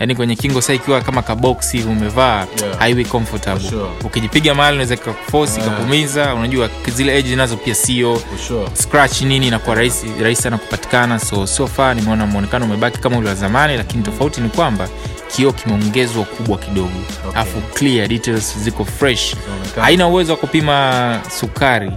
yani 0.00 0.14
kwenye 0.16 0.36
kingo 0.36 0.60
saa 0.60 0.72
ikiwa 0.74 1.00
kama 1.00 1.22
kabox 1.22 1.72
hivi 1.72 1.88
umevaa 1.88 2.46
Yeah. 2.62 2.78
haiwi 2.78 3.04
comfortable 3.04 3.68
sure. 3.68 3.86
ukijipiga 4.04 4.54
mahali 4.54 4.74
unaweza 4.74 4.94
ikakuforce 4.94 5.52
Yeah. 5.60 5.66
ikakumiza 5.72 6.34
unajua 6.34 6.70
zile 6.94 7.18
edge 7.18 7.36
nazo 7.36 7.56
pia 7.56 7.74
sio 7.74 8.20
sure. 8.48 8.66
scratch 8.74 9.22
nini 9.22 9.46
inakuwa 9.46 9.76
rahisi 9.76 10.06
rahisi 10.22 10.42
sana 10.42 10.58
kupatikana 10.58 11.18
so 11.18 11.46
so 11.46 11.66
far 11.66 11.96
nimeona 11.96 12.26
mwonekano 12.26 12.64
umebaki 12.64 12.98
kama 12.98 13.18
ule 13.18 13.28
wa 13.28 13.34
zamani 13.34 13.76
lakini 13.76 14.02
tofauti 14.02 14.40
ni 14.40 14.48
kwamba 14.48 14.88
kioo 15.36 15.52
kimeongezwa 15.52 16.24
kubwa 16.24 16.58
kidogo 16.58 16.90
Okay. 17.28 17.40
afu 17.40 17.60
clear 17.60 18.08
details 18.08 18.58
ziko 18.58 18.84
fresh 18.84 19.36
haina 19.80 20.08
uwezo 20.08 20.32
wa 20.32 20.38
kupima 20.38 21.20
sukari 21.40 21.92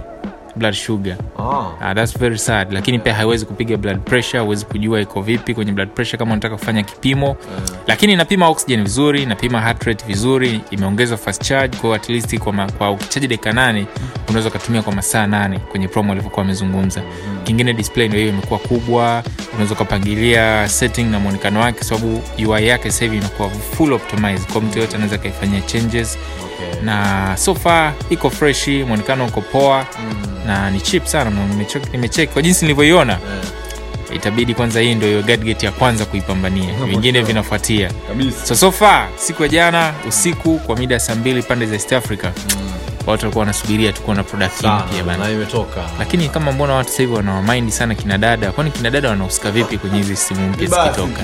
blood 0.56 0.74
sugar 0.74 1.16
Oh. 1.38 1.74
Uh, 1.80 1.92
that's 1.94 2.18
very 2.18 2.38
sad 2.38 2.72
lakini 2.72 2.98
pia 2.98 3.14
haiwezi 3.14 3.46
kupiga 3.46 3.76
blood 3.76 3.98
pressure 4.00 4.42
huwezi 4.42 4.64
kujua 4.64 5.00
iko 5.00 5.22
vipi 5.22 5.54
kwenye 5.54 5.72
blood 5.72 5.88
pressure 5.88 6.18
kama 6.18 6.32
unataka 6.32 6.56
kufanya 6.56 6.82
kipimo 6.82 7.26
yeah. 7.26 7.38
lakini 7.86 8.12
inapima 8.12 8.48
oxygen 8.48 8.82
vizuri 8.82 9.22
inapima 9.22 9.60
heart 9.60 9.82
rate 9.82 10.04
vizuri 10.06 10.60
imeongezwa 10.70 11.18
fast 11.18 11.42
charge 11.42 11.76
kwa 11.78 11.96
at 11.96 12.08
least 12.08 12.38
kwa, 12.38 12.52
ma, 12.52 12.72
kwa 12.72 12.90
ukichaji 12.90 13.26
dakika 13.28 13.52
nane 13.52 13.86
unaweza 14.28 14.48
ukatumia 14.48 14.82
kwa 14.82 14.92
masaa 14.92 15.26
nane 15.26 15.58
kwenye 15.58 15.88
promo 15.88 16.12
alivyokuwa 16.12 16.44
amezungumza 16.44 17.00
mm-hmm. 17.00 17.44
kingine 17.44 17.72
display 17.72 18.08
ndio 18.08 18.20
hiyo 18.20 18.32
imekuwa 18.32 18.58
kubwa 18.60 19.22
unaweza 19.52 19.74
ukapangilia 19.74 20.68
setting 20.68 21.04
na 21.04 21.18
mwonekano 21.20 21.60
wake 21.60 21.84
sababu 21.84 22.22
ui 22.48 22.66
yake 22.66 22.90
sahivi 22.90 23.16
inakuwa 23.16 23.50
full 23.50 23.92
optimized 23.92 24.52
kwa 24.52 24.60
mtu 24.60 24.78
yoyote 24.78 24.94
anaweza 24.96 25.16
akaifanyia 25.16 25.60
changes 25.60 26.18
Okay. 26.44 26.82
na 26.82 27.36
so 27.36 27.54
far 27.54 27.92
iko 28.10 28.30
freshi 28.30 28.84
mwonekano 28.84 29.26
uko 29.26 29.40
poa 29.40 29.86
mm. 30.00 30.29
Na 30.50 30.70
ni 30.70 30.80
chip 30.80 31.06
sana 31.06 31.30
na 31.30 31.40
nimecheck- 31.46 32.26
kwa 32.26 32.42
jinsi 32.42 32.64
nilivyoiona. 32.64 33.12
Yeah. 33.12 33.44
itabidi 34.14 34.54
kwanza 34.54 34.80
hii 34.80 34.94
ndio 34.94 35.22
gadget 35.22 35.62
ya 35.62 35.70
kwanza 35.70 36.04
kuipambania. 36.04 36.74
Vingine 36.86 37.22
vinafuatia. 37.22 37.90
So 38.44 38.54
so 38.54 38.72
far 38.72 39.08
siku 39.16 39.42
ya 39.42 39.48
jana 39.48 39.92
usiku 40.08 40.58
kwa 40.58 40.76
mida 40.76 40.94
ya 40.94 41.00
saa 41.00 41.14
mbili 41.14 41.42
pande 41.42 41.66
za 41.66 41.74
east 41.74 41.92
africa 41.92 42.24
watu 43.06 43.22
walikuwa 43.24 43.40
wanasubiria 43.40 43.92
tukuwa 43.92 44.16
na 44.16 44.22
product 44.24 44.58
mpya 44.64 45.04
bana. 45.06 45.24
na 45.24 45.30
imetoka. 45.30 45.80
Lakini 45.98 46.28
kama 46.28 46.52
mbona 46.52 46.74
watu 46.74 46.90
sasa 46.90 47.02
hivi 47.54 47.70
sana 47.72 47.94
kina 47.94 48.18
dada 48.18 48.52
kwani 48.52 48.70
kina 48.70 48.90
dada 48.90 49.08
wanahusika 49.08 49.50
vipi 49.50 49.78
kwenye 49.78 49.96
hizi 49.98 50.16
simu 50.16 50.48
mpya 50.48 50.66
zikitoka? 50.68 51.22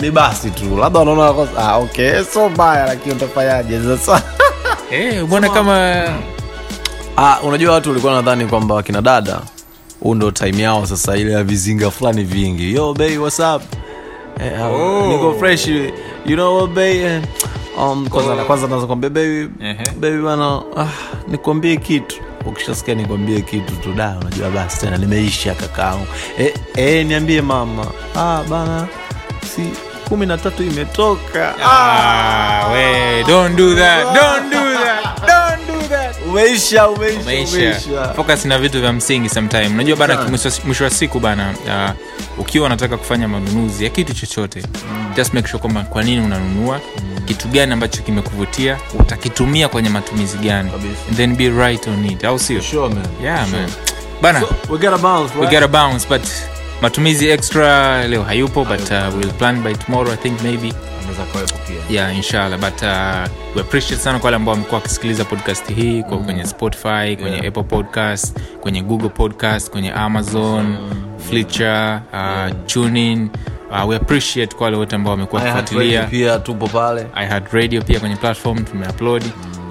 ni 0.00 0.10
basi 0.10 0.50
tu. 0.50 0.76
Labda 0.76 0.98
wanaona 0.98 1.48
ah, 1.58 1.76
okay 1.76 2.24
so 2.34 2.48
mbaya 2.48 2.86
lakini 2.86 3.14
utafanyaje 3.14 3.80
sasa? 3.82 4.22
Eh, 4.90 5.22
mbona 5.24 5.48
kama 5.48 6.04
ah, 7.16 7.40
unajua 7.42 7.74
watu 7.74 7.88
walikuwa 7.88 8.12
nadhani 8.14 8.46
kwamba 8.46 8.74
wakina 8.74 9.02
dada 9.02 9.40
huu 10.00 10.14
ndo 10.14 10.30
time 10.30 10.62
yao 10.62 10.86
sasa 10.86 11.16
ile 11.16 11.32
ya 11.32 11.44
vizinga 11.44 11.90
fulani 11.90 12.24
vingi. 12.24 12.74
Yo 12.74 12.94
bei 12.94 13.18
whatsapp 13.18 13.62
up? 13.62 13.78
Eh, 14.42 14.60
ah, 14.62 14.66
Oh. 14.68 15.08
niko 15.12 15.34
fresh. 15.38 15.66
You 15.66 15.92
know 16.36 16.56
what 16.58 16.78
eh, 16.78 17.22
um, 17.78 18.08
kwanza, 18.08 18.34
kwanza 18.44 18.66
naanza 18.66 18.86
kwambia 18.86 19.10
baby 19.10 19.48
Ehe. 19.60 20.20
bana 20.22 20.62
ah, 20.76 20.86
nikwambie 21.28 21.76
kitu. 21.76 22.16
Ukishasikia 22.46 22.94
nikwambie 22.94 23.40
kitu 23.40 23.72
tu 23.76 23.92
da 23.92 24.16
unajua 24.20 24.50
basi 24.50 24.80
tena 24.80 24.96
nimeisha 24.98 25.54
kakaangu. 25.54 26.06
Eh, 26.38 26.54
eh, 26.76 27.06
niambie 27.06 27.40
mama. 27.42 27.86
Ah, 28.16 28.42
bana 28.48 28.86
si 29.56 29.62
kumi 30.08 30.26
na 30.26 30.38
tatu 30.38 30.62
imetoka. 30.62 31.54
Ah, 31.64 32.68
we 32.72 33.24
don't 33.28 33.56
do 33.56 33.74
that 33.74 34.04
don't 34.04 34.50
do 34.50 34.58
that 34.58 35.04
don't 35.04 35.20
do 35.20 35.28
that 35.28 35.43
umeisha 36.44 36.88
umeisha 36.88 37.20
umeisha. 37.20 37.56
umeisha. 37.56 38.14
Focus 38.16 38.44
na 38.44 38.58
vitu 38.58 38.80
vya 38.80 38.92
msingi 38.92 39.28
sometime. 39.28 39.66
Unajua 39.66 39.96
bana 39.96 40.28
mwisho 40.64 40.84
wa 40.84 40.90
siku 40.90 41.20
bana 41.20 41.54
uh, 41.66 42.40
ukiwa 42.40 42.66
unataka 42.66 42.96
kufanya 42.96 43.28
manunuzi 43.28 43.84
ya 43.84 43.90
kitu 43.90 44.14
chochote 44.14 44.62
just 45.16 45.34
make 45.34 45.48
sure 45.48 45.60
kwamba 45.60 45.82
kwa 45.82 46.02
nini 46.02 46.20
unanunua 46.26 46.80
kitu 47.24 47.48
gani 47.48 47.72
ambacho 47.72 48.02
kimekuvutia 48.02 48.78
utakitumia 48.98 49.68
kwenye 49.68 49.88
matumizi 49.88 50.38
gani 50.38 50.70
and 51.08 51.16
then 51.16 51.36
be 51.36 51.48
right 51.50 51.86
on 51.88 52.04
it 52.06 52.24
au 52.24 52.38
sio? 52.38 52.62
Sure 52.62 52.88
man. 52.94 53.04
Yeah 53.22 53.46
Sure. 53.48 53.60
man. 53.60 53.70
Bana 54.22 54.40
So, 54.40 54.48
we 54.68 54.78
gotta 54.78 54.98
bounce, 54.98 55.34
we 55.34 55.40
right? 55.40 55.52
gotta 55.54 55.68
bounce 55.68 56.06
but 56.08 56.22
matumizi 56.88 57.28
extra 57.28 58.06
leo 58.08 58.22
hayupo 58.22 58.64
but 58.64 58.90
uh, 58.90 59.16
we'll 59.18 59.32
plan 59.38 59.62
by 59.62 59.72
tomorrow 59.74 60.12
i 60.12 60.16
think 60.16 60.42
maybe. 60.42 60.72
Yeah 61.90 62.16
inshallah 62.16 62.58
but 62.58 62.82
uh, 62.82 63.56
we 63.56 63.60
appreciate 63.60 64.00
sana 64.02 64.18
kwa 64.18 64.24
wale 64.26 64.36
ambao 64.36 64.52
wamekuwa 64.54 64.80
wakisikiliza 64.80 65.24
podcast 65.24 65.74
hii 65.74 66.02
kwa 66.02 66.18
kwenye 66.18 66.46
spotify 66.46 67.16
kwenye 67.16 67.30
Yeah. 67.36 67.46
apple 67.46 67.62
podcast 67.62 68.38
kwenye 68.60 68.82
google 68.82 69.08
podcast 69.08 69.70
kwenye 69.70 69.92
amazon 69.92 70.76
flitcher 71.28 72.02
uh, 72.12 72.56
tunin 72.66 73.28
uh, 73.70 73.88
we 73.88 73.96
appreciate 73.96 74.56
kwa 74.56 74.64
wale 74.64 74.76
wote 74.76 74.96
ambao 74.96 75.10
wamekuwa 75.10 75.42
wakifuatilia. 75.42 76.02
Pia 76.02 76.38
tupo 76.38 76.66
pale. 76.68 77.06
iHeart 77.22 77.52
radio 77.52 77.82
pia 77.82 78.00
kwenye 78.00 78.16
platform 78.16 78.64
tumeupload 78.64 79.24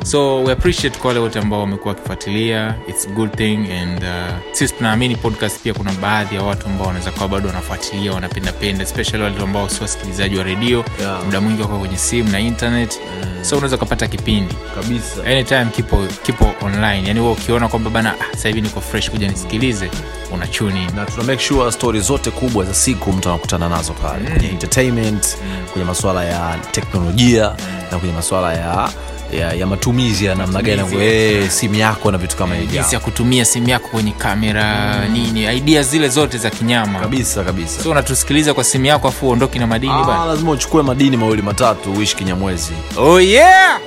so 0.03 0.43
we 0.43 0.51
appreciate 0.51 0.97
kwa 0.99 1.07
wale 1.07 1.19
wote 1.19 1.39
ambao 1.39 1.59
wamekuwa 1.59 1.93
wakifuatilia. 1.93 2.75
Its 2.87 3.09
good 3.09 3.35
thing 3.37 3.71
and 3.81 4.03
uh, 4.03 4.09
sisi 4.51 4.73
tunaamini 4.73 5.15
podcast 5.15 5.59
pia 5.61 5.73
kuna 5.73 5.91
baadhi 5.91 6.35
ya 6.35 6.41
watu 6.43 6.65
ambao 6.67 6.87
wanaweza 6.87 7.11
kuwa 7.11 7.27
bado 7.27 7.47
wanafuatilia 7.47 8.11
wanapendapenda 8.13 8.83
especially 8.83 9.23
wale 9.23 9.37
ambao 9.43 9.69
si 9.69 9.81
wasikilizaji 9.81 10.37
wa 10.37 10.43
redio 10.43 10.85
Yeah. 10.99 11.23
muda 11.25 11.41
mwingi 11.41 11.61
wako 11.61 11.79
kwenye 11.79 11.97
simu 11.97 12.29
na 12.29 12.39
internet. 12.39 12.99
So 13.41 13.55
unaweza 13.55 13.75
ukapata 13.75 14.07
kipindi. 14.07 14.55
Kabisa. 14.75 15.23
Anytime 15.25 15.65
kipo 15.65 16.07
kipo 16.23 16.53
online. 16.65 17.07
Yani 17.07 17.19
huwa 17.19 17.31
ukiona 17.31 17.67
kwamba 17.67 17.89
bana 17.89 18.13
ah, 18.21 18.37
sahivi 18.37 18.61
niko 18.61 18.81
fresh 18.81 19.09
kuja 19.09 19.27
nisikilize 19.27 19.89
una 20.33 20.45
in. 20.45 20.95
Na 20.95 21.05
tuna 21.05 21.23
make 21.23 21.43
sure 21.43 21.71
stori 21.71 21.99
zote 21.99 22.31
kubwa 22.31 22.65
za 22.65 22.73
siku 22.73 23.13
mtu 23.13 23.29
anakutana 23.29 23.69
nazo 23.69 23.93
pale. 23.93 24.29
Kwenye 24.29 24.47
entertainment 24.49 25.37
kwenye 25.73 25.85
masuala 25.85 26.25
ya 26.25 26.57
teknolojia 26.71 27.55
na 27.91 27.99
kwenye 27.99 28.13
masuala 28.13 28.53
ya 28.53 28.89
ya, 29.37 29.53
ya 29.53 29.67
matumizi 29.67 30.25
ya 30.25 30.35
namna 30.35 30.61
gani 30.61 31.03
eh, 31.03 31.49
simu 31.49 31.75
yako 31.75 32.11
na 32.11 32.17
vitu 32.17 32.37
kama 32.37 32.55
hivyo. 32.55 32.83
ya 32.91 32.99
kutumia 32.99 33.45
simu 33.45 33.69
yako 33.69 33.87
kwenye 33.87 34.11
kamera 34.11 35.05
nini 35.09 35.57
idea 35.57 35.83
zile 35.83 36.09
zote 36.09 36.37
za 36.37 36.49
kinyama. 36.49 36.99
Kabisa 36.99 37.43
kabisa. 37.43 37.83
So 37.83 37.91
unatusikiliza 37.91 38.53
kwa 38.53 38.63
simu 38.63 38.85
yako 38.85 39.07
afu 39.07 39.27
uondoki 39.27 39.59
na 39.59 39.67
madini 39.67 39.93
Ah, 39.93 40.25
lazima 40.25 40.51
uchukue 40.51 40.83
madini 40.83 41.17
mawili 41.17 41.41
matatu 41.41 41.93
uishi 41.93 42.15
kinyamwezi. 42.15 42.71
Oh 42.97 43.19
yeah! 43.21 43.79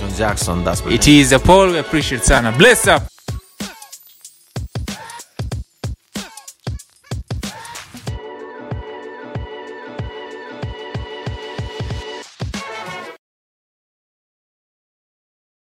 John 0.00 0.12
jackson 0.18 0.64
that's 0.64 0.82
it 0.90 1.06
is. 1.06 1.32
a 1.32 1.38
Paul 1.38 1.70
we 1.70 1.78
appreciate 1.78 2.24
sana. 2.24 2.52
Bless 2.52 2.86
up 2.86 3.11